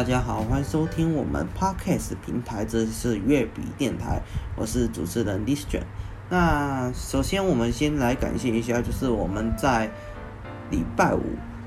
[0.00, 4.22] 大家好，欢迎收听我们 Podcast 平台，这里是粤笔电台，
[4.56, 5.82] 我是主持人 Listen。
[6.30, 9.90] 那首先我们先来感谢一下，就是我们在
[10.70, 11.20] 礼拜五，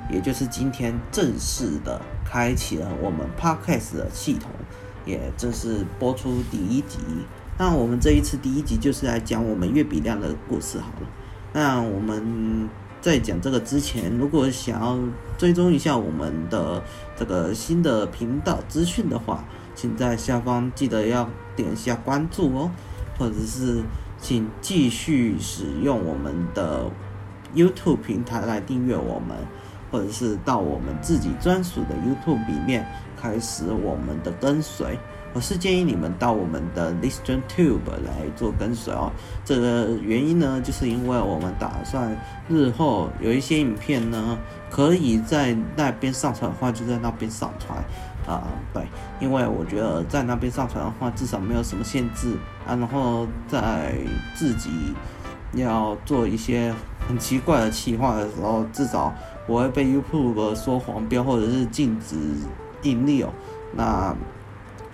[0.09, 4.49] 也就是今天正式的开启了我们 Podcast 的系统，
[5.05, 6.97] 也正式播出第一集。
[7.59, 11.07] 那我们这一次第一集就是来讲我们粤笔量的故事好了。
[11.53, 12.67] 那我们。
[13.03, 14.97] 在讲这个之前，如果想要
[15.37, 16.81] 追踪一下我们的
[17.17, 19.43] 这个新的频道资讯的话，
[19.75, 22.71] 请在下方记得要点一下关注哦，
[23.19, 23.83] 或者是
[24.21, 26.89] 请继续使用我们的
[27.53, 29.35] YouTube 平台来订阅我们，
[29.91, 32.87] 或者是到我们自己专属的 YouTube 里面
[33.19, 34.97] 开始我们的跟随。
[35.33, 39.11] 我是建议你们到我们的 ListenTube 来做跟随哦。
[39.43, 42.15] 这个原因呢，就是因为我们打算
[42.47, 44.37] 日后有一些影片呢，
[44.69, 47.83] 可以在那边上传的话，就在那边上传
[48.27, 48.43] 啊。
[48.71, 48.83] 对，
[49.19, 52.75] 因为我觉得在那边上传的话，至少没有什么限制啊。
[52.75, 53.95] 然后在
[54.35, 54.69] 自己
[55.53, 56.71] 要做一些
[57.07, 59.11] 很奇怪的企划的时候，至少
[59.47, 62.15] 不会被 YouTube 说黄标或者是禁止
[62.83, 63.33] 盈利哦。
[63.75, 64.15] 那。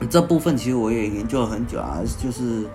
[0.08, 2.66] 这部分其实我也研究了很久啊，就是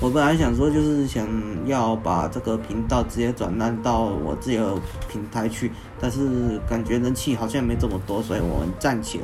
[0.00, 1.26] 我本来想说，就是想
[1.66, 4.74] 要把这个频道直接转让到我自己的
[5.10, 9.18] 平台去，但是感觉人气好像没这么多，所以我们暂且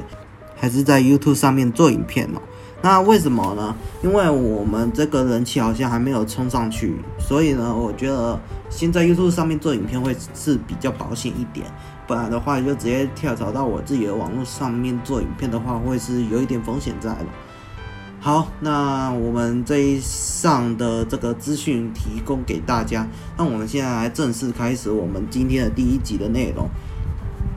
[0.54, 2.42] 还是在 YouTube 上面做影片哦。
[2.82, 3.74] 那为什么呢？
[4.02, 11.66] 因为我们这个人气好像还没有冲上去，所以呢，我觉得先在 YouTube 上面做影片会是比较保险一点。
[12.06, 17.26] 不然的话，就直接跳槽到我自己的网络上面做影片的话，会是有一点风险在的。
[18.20, 23.06] 好，那我们这一上的这个资讯提供给大家。
[23.36, 26.68] 那我们现在来正式开始我们今天的第一集的内容。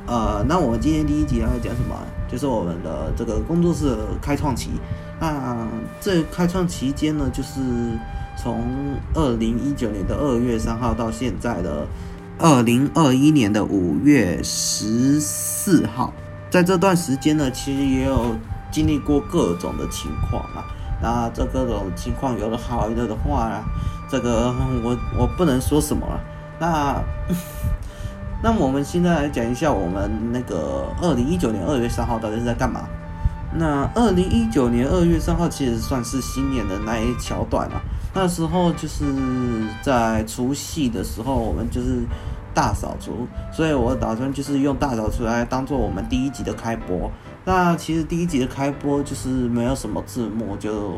[0.07, 1.95] 呃，那我们今天第一集要讲什么？
[2.27, 4.71] 就是我们的这个工作室的开创期。
[5.19, 5.67] 那
[6.01, 7.59] 这开创期间呢，就是
[8.35, 8.63] 从
[9.13, 11.85] 二零一九年的二月三号到现在的。
[12.41, 16.13] 二零二一年的五月十四号，
[16.49, 18.33] 在这段时间呢，其实也有
[18.71, 20.63] 经历过各种的情况啊。
[21.01, 23.61] 那这各种情况有的好，有的的话，
[24.09, 26.21] 这个我我不能说什么了。
[26.61, 27.03] 那
[28.41, 32.87] 那我们现在来讲一下，我们那个二零一九年二月三号到底是在干嘛？
[33.53, 37.81] 那二零一九年二月三号其实算是新年的那一桥段了。
[38.13, 39.05] 那时候就是
[39.81, 42.03] 在除夕的时候，我们就是
[42.53, 47.09] 大扫除，所以我打算就是用大扫除来当做我们第一集的开播。
[47.45, 50.95] 那其实第一集的开播就是没有什么字幕，就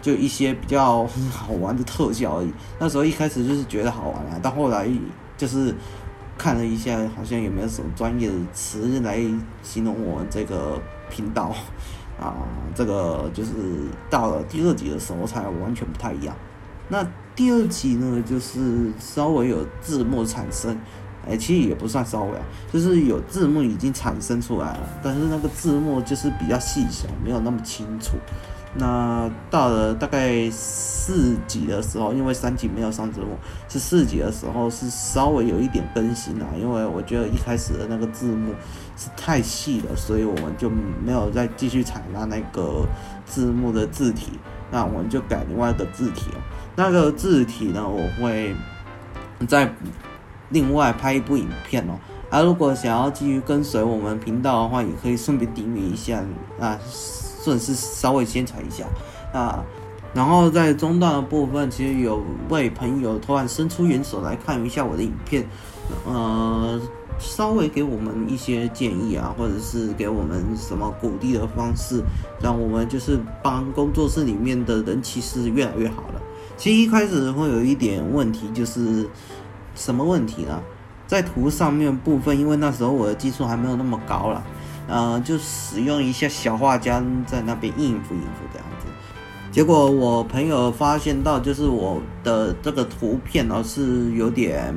[0.00, 2.52] 就一些比较好玩的特效而已。
[2.78, 4.88] 那时候一开始就是觉得好玩啊，到后来
[5.36, 5.74] 就是
[6.36, 9.20] 看了一下，好像也没有什么专业的词来
[9.62, 11.54] 形容我们这个频道。
[12.22, 12.34] 啊，
[12.74, 13.52] 这个就是
[14.08, 16.34] 到了第二集的时候才完全不太一样。
[16.88, 20.76] 那第二集呢，就是稍微有字幕产生，
[21.26, 28.12] 哎，其实也不算稍微啊，就是有字幕已经产生出来了，但是那个字幕就是比较细小，没有那么清楚。
[28.74, 33.36] 那到了大概四集的时候，因为三集没有上字幕，
[33.68, 36.46] 是四集的时候是稍微有一点更新啊。
[36.58, 38.54] 因为我觉得一开始的那个字幕
[38.96, 40.70] 是太细了，所以我们就
[41.04, 42.86] 没有再继续采纳那个
[43.26, 44.32] 字幕的字体，
[44.70, 46.40] 那我们就改另外一个字体哦。
[46.74, 48.56] 那个字体呢，我会
[49.46, 49.70] 再
[50.48, 51.98] 另外拍一部影片哦。
[52.30, 56.24] 啊，如果想要继续跟随我们频道的话，也可以顺便订阅一下
[56.58, 56.78] 啊。
[57.42, 58.84] 顺势稍微宣传一下
[59.32, 59.64] 啊，
[60.14, 65.44] 然后在中段的部分，其实有位朋友突然伸出援手来看一下我的影片，
[66.06, 66.80] 呃，
[67.18, 72.00] 稍微给我们一些建议啊，或者是给我们什么鼓励的方式，
[72.40, 76.22] 让我们就是帮工作室里面的人气是越来越好了。
[76.56, 79.08] 其实一开始会有一点问题，就是
[79.74, 80.60] 什么问题呢？
[81.08, 84.42] 在图上面部分，因为那时候我的技术还没有那么高了。
[84.92, 88.86] 呃，就使用一下小画家在那边应付应付这样子，
[89.50, 94.74] 结果我朋友发现到，就是我的这个图片呢是有点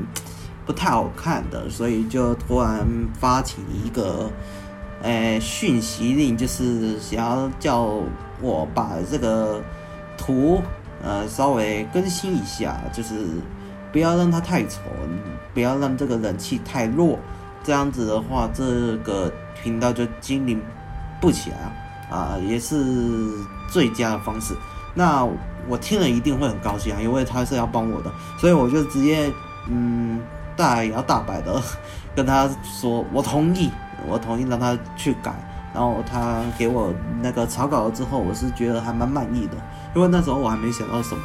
[0.65, 2.87] 不太好看的，所以就突然
[3.19, 4.31] 发起一个，
[5.01, 7.99] 诶讯息令，就是想要叫
[8.41, 9.61] 我把这个
[10.17, 10.61] 图
[11.03, 13.15] 呃稍微更新一下，就是
[13.91, 14.79] 不要让它太丑，
[15.53, 17.19] 不要让这个人气太弱。
[17.65, 19.31] 这样子的话，这个
[19.61, 20.61] 频道就经营
[21.19, 22.75] 不起来啊，啊也是
[23.67, 24.53] 最佳的方式。
[24.93, 25.27] 那
[25.67, 29.31] 我听了一定会很高兴啊，因为他是要帮我的，所以我就直接
[29.67, 30.21] 嗯
[30.55, 31.59] 大摇大摆的
[32.15, 33.71] 跟他说，我同意，
[34.07, 35.33] 我同意让他去改。
[35.73, 39.57] 然后他给我那个草稿了之后，我是觉得还蛮满意的，
[39.93, 41.23] 因为那时候我还没想到什么，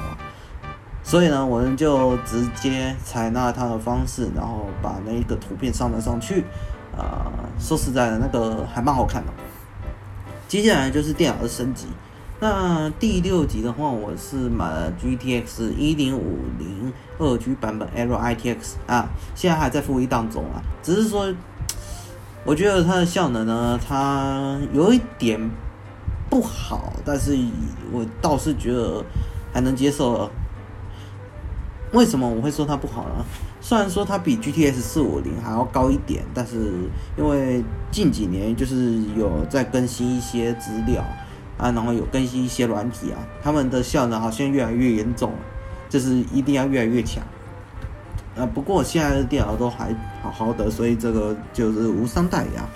[1.10, 6.44] 所以呢，我们就直接采纳他的方式，然后把那个图片上了上去。
[6.96, 9.32] 啊、呃，说实在的，那个还蛮好看的。
[10.46, 11.86] 接下来就是电脑的升级。
[12.38, 20.62] 那第六集的话，我是买了 GTX 一零五零二 G 版本 L I T X 啊，现在还在服役当中啊。
[20.80, 21.34] 只是说，
[22.44, 25.40] 我觉得它的效能呢，它有一点
[26.28, 27.36] 不好，但是
[27.90, 29.04] 我倒是觉得
[29.52, 30.30] 还能接受。
[31.92, 33.24] 为什么我会说它不好呢？
[33.60, 36.72] 虽然说它比 G T S 四五零还要高一点，但是
[37.16, 41.02] 因为近几年就是有在更新一些资料
[41.58, 45.38] 啊，然后有更新一些软体啊，他们的效能好像越来越严重了，
[45.88, 47.22] 就是一定要越来越强。
[48.36, 49.92] 啊，不过现在的电脑都还
[50.22, 52.68] 好好的，所以这个就是无伤大雅。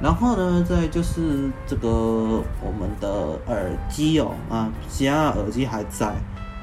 [0.00, 3.10] 然后呢，再就是这个我们的
[3.48, 6.14] 耳机哦，啊，其他耳机还在。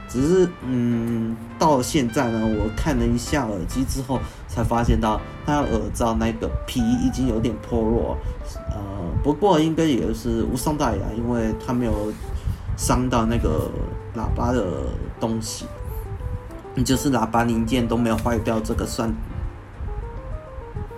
[0.10, 8.18] 只是，嗯，到现在呢，我看了一下耳机之后，才发现到它耳罩那个皮已经有点脱落，
[8.70, 8.78] 呃，
[9.22, 12.14] 不过应该也是无伤大雅，因为它没有
[12.78, 13.70] 伤到那个
[14.16, 14.66] 喇叭的
[15.20, 15.66] 东西，
[16.86, 19.14] 就是喇叭零件都没有坏掉，这个算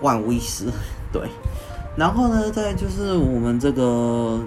[0.00, 0.66] 万无一失。
[1.12, 1.28] 对，
[1.96, 4.38] 然后呢，再就是我们这个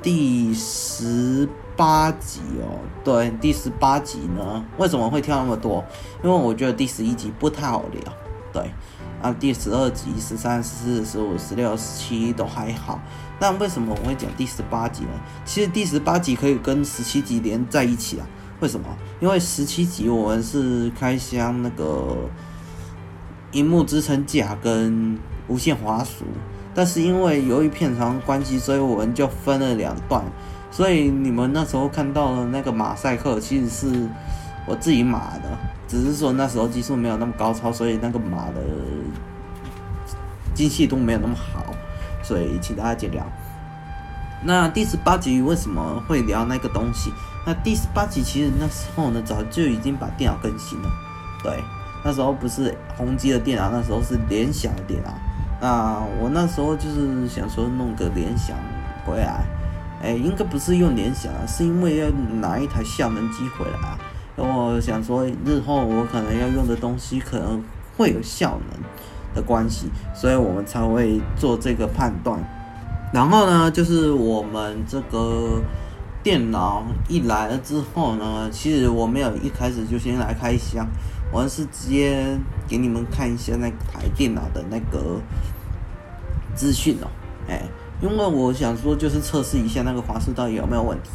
[0.00, 1.48] 第十。
[1.76, 5.84] 八集哦，对，第十八集呢，为什么会跳那么多？
[6.22, 8.12] 因为我觉得第十一集不太好聊，
[8.52, 8.70] 对，
[9.20, 13.00] 啊，第十二集、十三、十四、十五、十六、十七都还好，
[13.40, 15.10] 那为什么我会讲第十八集呢？
[15.44, 18.26] 其实第十八集可以跟十七集连在一起啊，
[18.60, 18.86] 为什么？
[19.20, 22.16] 因为十七集我们是开箱那个
[23.52, 25.18] 荧幕支撑架跟
[25.48, 26.24] 无线滑鼠，
[26.74, 30.24] 但是因为由于片长关系，所以我们就分了两段。
[30.74, 34.08] 所以你们那时候看到的那个马赛克，其实是
[34.66, 35.56] 我自己码的，
[35.86, 38.60] 只是说那时候技术没有那么高超，所以那个码的
[40.52, 41.72] 精细度没有那么好，
[42.24, 43.22] 所以请大家见谅。
[44.42, 47.12] 那第十八集为什么会聊那个东西？
[47.46, 50.90] 那第十八集其实那时候呢，早就已经把电脑更新了。
[51.40, 51.62] 对，
[52.04, 55.14] 那时候不是宏基的电脑，那时候是联想的电脑。
[55.60, 58.56] 那我那时候就是想说弄个联想
[59.06, 59.44] 回来。
[60.04, 62.10] 哎，应该不是用联想啊，是因为要
[62.42, 63.98] 拿一台效能机回来啊。
[64.36, 67.64] 然后我想说，日后我可能要用的东西可能
[67.96, 68.82] 会有效能
[69.34, 72.38] 的关系，所以我们才会做这个判断。
[73.14, 75.62] 然后呢，就是我们这个
[76.22, 80.86] 电脑一来了之后呢，其实我没有一开始就先来开箱，
[81.32, 85.18] 我是直接给你们看一下那台电脑的那个
[86.54, 87.08] 资讯哦，
[87.48, 87.62] 哎。
[88.04, 91.08] 因为我想说，就是测试一下那个滑鼠到底有没有问题。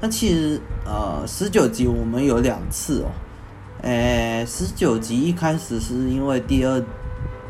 [0.00, 3.10] 那其实，呃，十九集我们有两次哦。
[3.82, 6.80] 诶，十九集一开始是因为第二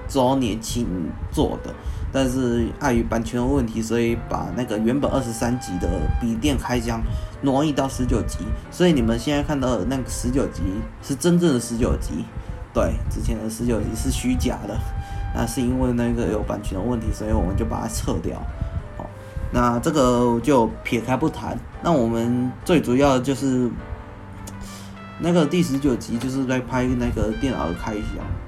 [0.08, 0.86] 周年庆
[1.30, 1.74] 做的，
[2.10, 5.86] 但是碍于版权的问题，所以把那个原本二十三集的
[6.18, 7.02] 笔电开箱
[7.42, 8.38] 挪移到十九集。
[8.70, 10.62] 所以你们现在看到的那个十九集
[11.02, 12.24] 是真正的十九集，
[12.72, 14.74] 对，之前的十九集是虚假的。
[15.34, 18.40] 那是因为那个有版权的问题，所以我们就把它撤掉。
[19.50, 21.58] 那这个就撇开不谈。
[21.82, 23.70] 那我们最主要的就是
[25.18, 28.04] 那个第十九集，就是在拍那个电脑的开箱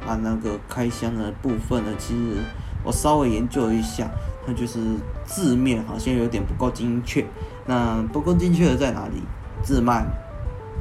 [0.06, 0.18] 啊。
[0.22, 2.38] 那个开箱的部分呢，其实
[2.84, 4.10] 我稍微研究一下，
[4.46, 4.78] 它就是
[5.24, 7.24] 字面好像有点不够精确。
[7.66, 9.22] 那不够精确的在哪里？
[9.62, 10.06] 字慢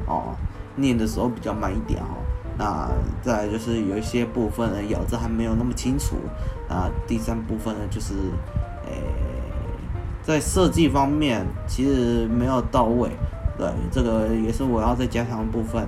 [0.06, 0.34] 哦，
[0.76, 2.18] 念的时候比较慢一点哦。
[2.58, 2.90] 那
[3.22, 6.16] 再就是有一些部分呢，咬字还没有那么清楚。
[6.68, 8.14] 那第三部分呢，就是
[8.86, 9.02] 诶。
[10.22, 13.10] 在设计方面，其实没有到位，
[13.58, 15.86] 对，这个也是我要再加强的部分。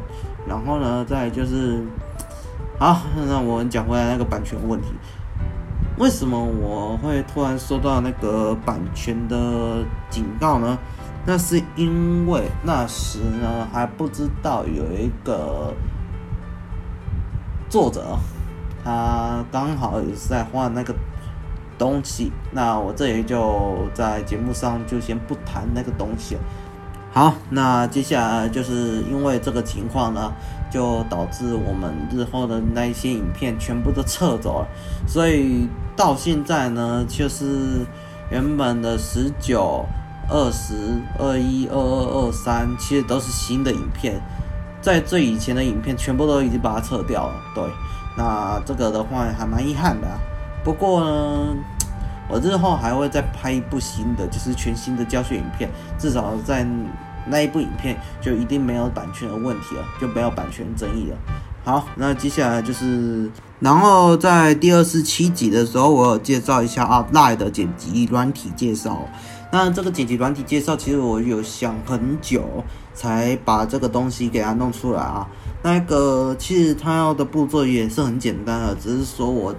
[0.49, 1.85] 然后呢，再就是，
[2.79, 4.89] 好，那我们讲回来那个版权问题，
[5.99, 10.79] 为什么我会突然收到那个版权的警告呢？
[11.25, 15.73] 那是因为那时呢还不知道有一个
[17.69, 18.19] 作者，
[18.83, 20.95] 他刚好也是在画那个。
[21.83, 26.37] 东西，那我这里就在节目上就先不谈那个东西。
[27.13, 30.33] 好，那接下来就是因为这个情况呢，
[30.71, 34.69] 就导致我们日后的那一些影片全部都撤走了，
[35.09, 37.85] 所以到现在呢，就是
[38.31, 39.85] 原本的十九、
[40.31, 40.75] 二十、
[41.19, 44.21] 二一、二二、二三，其实都是新的影片，
[44.81, 47.35] 在最以前的影片全部都已经把它撤掉了。
[47.55, 47.65] 对，
[48.17, 50.17] 那这个的话还蛮遗憾的啊。
[50.65, 51.57] 不过呢，
[52.29, 56.67] 我日后还会再拍一部新的，就是全新的教学影片，至少在
[57.27, 61.17] 那一部影片就一定没有版权的问题了，就没有版权争议了。
[61.65, 69.07] 好，那接下来就是，然后在第二十七集的时候，我有介绍一下 Outline 的剪辑软体介绍。
[69.53, 72.65] 那这个剪辑软体介绍，其实我有想很久
[72.95, 75.29] 才把这个东西给它弄出来啊。
[75.63, 79.55] 那个其实它要的步骤也是很简单的，只是说我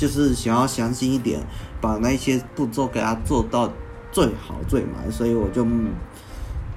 [0.00, 1.40] 就是想要详细一点，
[1.80, 3.70] 把那些步骤给它做到
[4.10, 5.66] 最好最满，所以我就。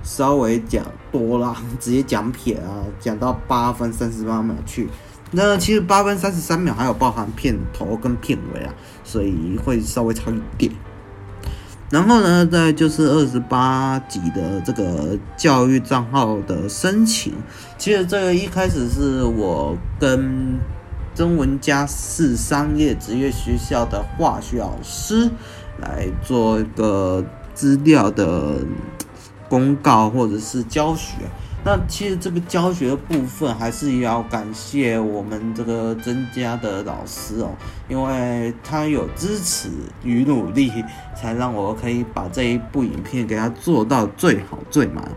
[0.05, 4.89] 稍微讲多了，直接讲撇啊，讲到八分三十八秒去。
[5.31, 8.73] 那其实八分三十三秒还有包含片头跟片尾啊，
[9.05, 10.69] 所以会稍微长一点。
[11.89, 17.31] 然后呢，再就是二十八集的这个教育账号的申请。
[17.77, 20.59] 其实这个一开始是我跟
[21.13, 25.29] 曾文佳是商业职业学校的化学老师
[25.79, 28.59] 来做一个资料的。
[29.49, 31.17] 公告或者是教学，
[31.63, 37.51] 那其实这个教学的部分还是要感谢我们这个曾家的老师哦，
[37.87, 39.69] 因为他有支持
[40.03, 40.71] 与努力，
[41.15, 45.07] 才让我可以把这一部影片给他做到最好最满。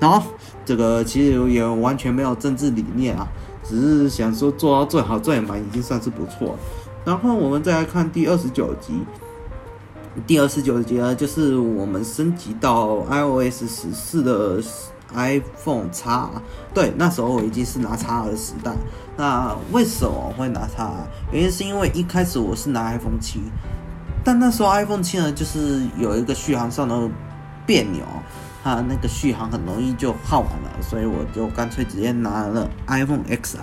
[0.00, 0.20] 然后
[0.64, 3.28] 这个其实也完全没有政治理念啊，
[3.64, 6.56] 只是想说做到最好最满已经算是不错。
[7.04, 8.92] 然后我们再来看第二十九集。
[10.28, 14.62] 第二十九集呢，就是我们升级到 iOS 十四的
[15.12, 16.08] iPhone X。
[16.72, 18.72] 对，那时候我已经是拿 X 的时代。
[19.16, 20.82] 那为什么会拿 X？
[21.32, 23.40] 原因是因为一开始我是拿 iPhone 七，
[24.22, 27.10] 但那时候 iPhone 七呢，就是有一个续航上的
[27.66, 28.04] 别扭，
[28.64, 33.58] 它那个续航很容易就耗完了，所以我就干脆直接拿了 iPhone XR。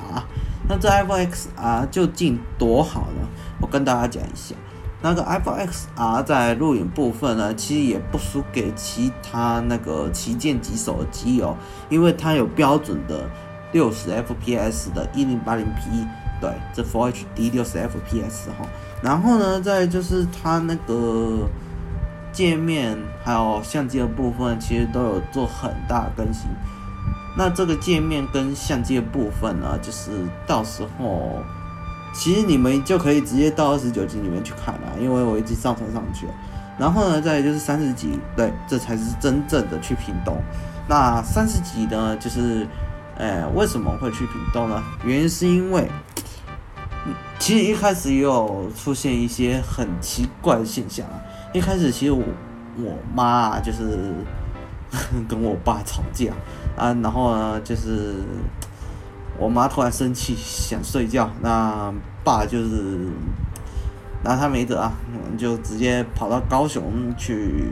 [0.70, 3.27] 那这 iPhone XR 究竟多好呢？
[3.60, 4.53] 我跟大家讲一下。
[5.01, 11.58] 那个 iPhone XR 在录影部分呢，其实也不输给其他那个旗舰级手机哦，
[11.89, 13.27] 因为它有标准的
[13.72, 16.05] 六十 FPS 的一零八零 P，
[16.39, 18.67] 对，这 Full HD 六十 FPS 哈。
[19.01, 21.50] 然后呢，再就是它那个
[22.31, 26.50] 界面还有相机的部分，其实都有做很大更新。
[27.38, 30.11] 那这个界面跟相机的部分呢，就是
[30.45, 31.43] 到时候。
[32.13, 36.33] 其实你们就可以直接到二十九集里面去看了，因为我已经上传上去了。
[36.77, 40.35] 然后呢，再就是三十集，对，这才是真正的去屏东。
[40.89, 42.67] 那三十集呢，就是，
[43.15, 44.83] 呃，为什么会去屏东呢？
[45.05, 45.89] 原因是因为，
[47.39, 51.15] 其实一开始也有出现一些很奇怪的现象啊。
[51.53, 52.24] 一开始其实我
[52.77, 54.13] 我妈，就是
[55.27, 56.31] 跟我爸吵架
[56.77, 58.15] 啊，然后呢就是。
[59.39, 61.91] 我妈突然生气，想睡觉，那
[62.24, 63.08] 爸就是
[64.24, 64.91] 拿他没辙啊，
[65.36, 66.84] 就直接跑到高雄
[67.17, 67.72] 去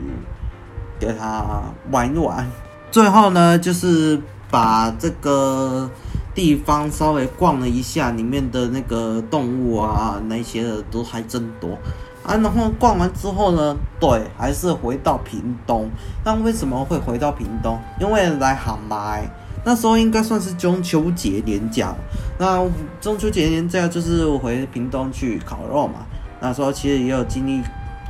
[0.98, 2.44] 给他玩一玩。
[2.90, 4.20] 最后呢，就是
[4.50, 5.88] 把这个
[6.34, 11.78] 地方稍微逛了一下，里面的那个动物啊，那些的都还真多
[12.24, 12.36] 啊。
[12.36, 15.90] 然后逛完之后呢，对，还是回到屏东。
[16.24, 17.78] 那为什么会回到屏东？
[18.00, 19.28] 因为来航麦。
[19.62, 21.94] 那时候应该算是中秋节连假，
[22.38, 22.66] 那
[22.98, 26.06] 中秋节连假就是回屏东去烤肉嘛。
[26.40, 27.62] 那时候其实也有经历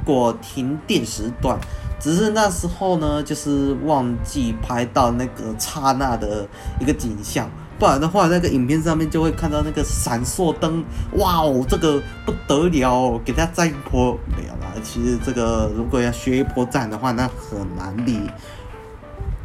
[0.05, 1.59] 过停电时段，
[1.99, 6.47] 只是那时候呢，就是忘记拍到那个刹那的
[6.79, 7.51] 一个景象，
[7.81, 14.71] 不然的话，那个影片上面就会看到那个闪烁灯，哇哦，这个不得了，给他赞一波没有啦。
[14.85, 18.21] 其实这个如果要学一波赞的话，那很难的，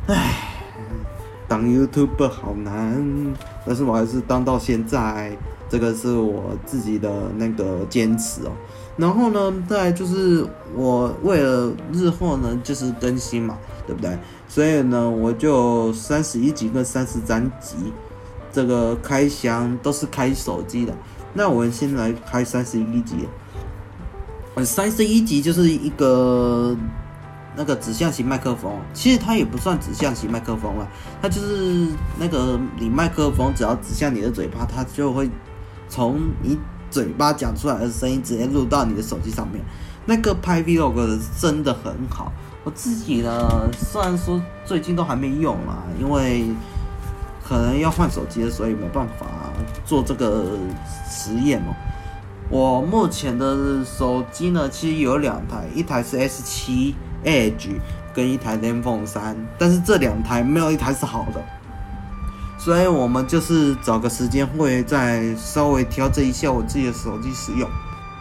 [0.07, 0.51] 唉。
[1.47, 3.33] 当 YouTube 好难，
[3.65, 5.31] 但是我还是当到现在，
[5.69, 8.51] 这个是我自己的那个坚持哦。
[8.97, 10.43] 然后呢，再就是
[10.75, 14.17] 我为了日后呢，就是更新嘛，对不对？
[14.47, 17.75] 所以呢，我就三十一集跟三十三集
[18.55, 20.93] 这个开箱都是开手机的。
[21.33, 23.27] 那我们先来开三十一集，
[24.63, 26.75] 三十一集就是一个。
[27.57, 30.85] 那个指向型麦克风，其实它也不算指向型麦克风了，
[31.21, 31.87] 它就是
[32.19, 35.29] 那个你麦克风只要指向你的嘴巴，它就会
[35.87, 36.59] 从你
[36.91, 39.63] 嘴巴讲出来的声音直接录到你的手机上面。
[40.05, 42.29] 那个拍 Vlog 的真的很好，
[42.65, 46.43] 我自己呢，虽然说最近都还没用啊，因为
[47.47, 49.25] 可能要换手机，所以没办法
[49.85, 50.45] 做这个
[51.09, 51.75] 实验哦。
[52.49, 56.95] 我目前的手机呢，其实有两台，一台是 S 七。
[57.25, 57.79] Edge
[58.13, 61.43] 跟一台 ZenFone 3，但是这两台没有一台是好的，
[62.55, 67.67] 所以我们就是找个时间会再稍微调整一下我自己的手机使用。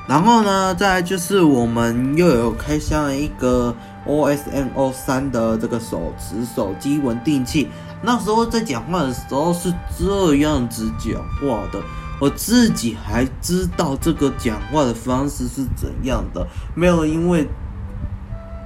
[0.08, 3.76] 然后呢，再就是我们又有开箱了一个
[4.06, 7.68] OSMO 三的这个手持手机稳定器。
[8.04, 11.80] 那时候在讲话的时候是这样子讲话的，
[12.20, 17.48] 我自己还知道这个讲话的方式是怎样的，没有因为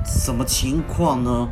[0.04, 1.48] 什么情况呢，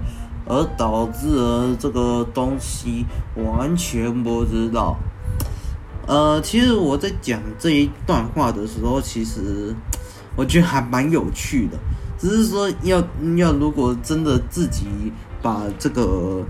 [0.46, 4.96] 而导致了这个东西完全不知道。
[6.08, 9.74] 呃，其实我在讲这一段话的时候，其实
[10.34, 11.78] 我觉得还蛮有趣的。
[12.18, 12.98] 只是说要
[13.36, 14.86] 要，如果真的自己
[15.42, 16.42] 把这个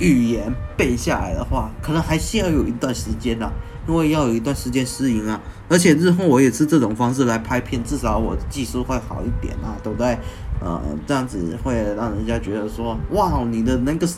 [0.00, 3.50] 语言背下来的话，可能还是要有一段时间呐，
[3.86, 5.40] 因为要有一段时间适应啊。
[5.68, 10.18] 而且日后我也是这种方式来拍片，至少我技术会好一点啊，对不对？
[10.60, 14.08] 呃，这样子会让人家觉得说，哇，你的那个。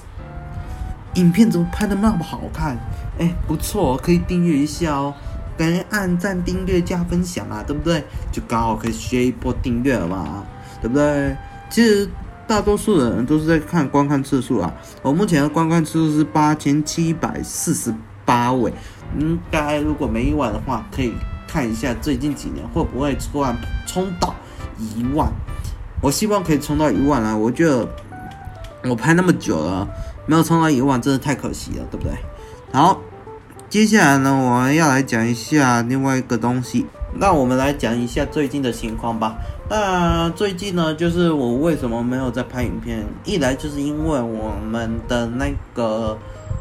[1.17, 2.75] 影片怎么拍的那么好看？
[3.19, 5.13] 哎、不错，可以订阅一下哦，
[5.59, 8.03] 赶紧按赞、订阅、加分享啊，对不对？
[8.33, 10.43] 就刚好可以学一波订阅了嘛，
[10.81, 11.37] 对不对？
[11.69, 12.09] 其实
[12.47, 14.73] 大多数的人都是在看观看次数啊，
[15.03, 17.95] 我目前的观看次数是八千七百四十
[18.25, 18.73] 八位，
[19.19, 21.15] 应该如果没意外的话，可以
[21.47, 23.57] 看一下最近几年会不会突然
[23.87, 24.35] 冲到
[24.79, 25.31] 一万。
[26.01, 27.37] 我希望可以冲到一万啊！
[27.37, 27.89] 我觉得
[28.85, 29.89] 我拍那么久了。
[30.25, 32.17] 没有冲到一万，真的太可惜了，对不对？
[32.73, 33.01] 好，
[33.69, 36.87] 接下来呢，我们要来讲一下另外一个东西。
[37.15, 39.37] 那我们来讲一下最近的情况吧。
[39.69, 43.05] 那最近呢，就是我为什么没有在拍影片？
[43.25, 46.19] 一来就是因为我们的那个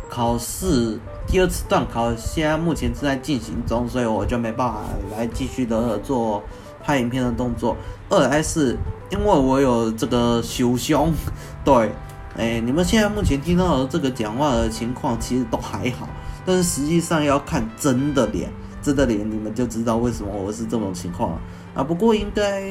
[0.09, 4.81] 考试第二次段考现在目前正在进行中，所以我就没办法
[5.17, 6.43] 来继续的做
[6.83, 7.75] 拍影片的动作。
[8.09, 8.77] 二来是
[9.09, 11.13] 因为我有这个修胸，
[11.63, 11.91] 对。
[12.37, 16.07] 哎，你们现在目前听到的这个讲话的情况，其实都还好，
[16.45, 18.49] 但是实际上要看真的脸，
[18.81, 21.39] 真的脸，你们就知道为什么我是这种情况
[21.73, 21.83] 啊。
[21.83, 22.63] 不过应该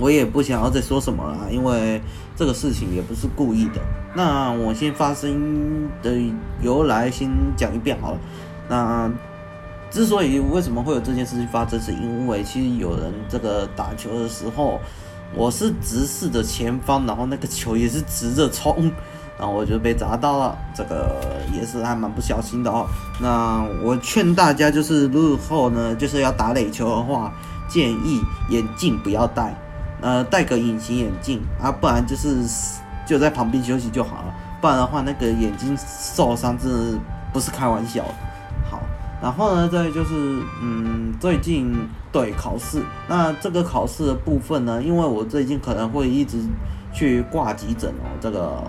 [0.00, 2.00] 我也不想要再说什么了，因为
[2.36, 3.80] 这个事情也不是故意的。
[4.14, 6.12] 那我先发声音的
[6.62, 8.18] 由来先讲一遍好了。
[8.68, 9.10] 那
[9.90, 14.78] 之所以为什么会有这件事情发生，是因为其实有人这个打球的时候。
[15.34, 18.92] 我是直视着前方，然后那个球也是直着冲，
[19.38, 22.86] 然后我就被砸到了，这个也是还蛮不小心的哦。
[23.20, 27.32] 那我劝大家就是日后呢，就是要打垒球的话，
[27.68, 29.54] 建议眼镜不要戴，
[30.00, 32.44] 呃，戴个隐形眼镜啊，不然就是
[33.06, 36.98] 就在旁边休息就好了，不然的话那个眼睛受伤真的
[37.32, 38.14] 不是开玩笑的。
[39.22, 41.72] 然后呢，再就是，嗯，最近
[42.10, 46.38] 对考试，那这个考试的部分呢，因为我最近可能会一直
[46.92, 48.64] 去挂急诊哦，这个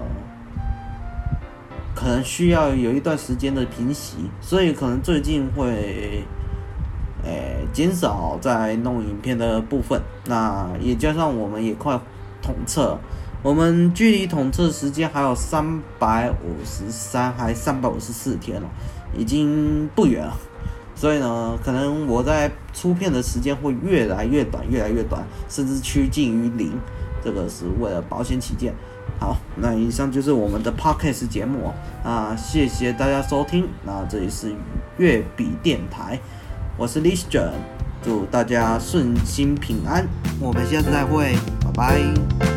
[2.04, 6.22] 可能需要有一段时间的平息，所以可能最近会，
[7.24, 10.02] 诶，减少在弄影片的部分。
[10.26, 11.98] 那也加上我们也快
[12.42, 13.00] 统测，
[13.42, 18.70] 我们距离统测时间还有三百五十三还三百五十四天了。
[19.18, 20.36] 已经不远了，
[20.96, 26.74] 所以呢，可能我在出片的时间会越来越短，越来越短，甚至趋近于零。
[27.24, 28.74] 这个是为了保险起见。
[29.24, 31.72] 好，那以上就是我们的 Podcast 节目
[32.04, 33.70] 啊，谢谢大家收听。
[33.86, 34.54] 那这里是
[34.98, 36.20] 粤笔电台，
[36.76, 37.52] 我是 List，
[38.04, 40.06] 祝大家顺心平安，
[40.42, 42.53] 我们下次再会，拜拜。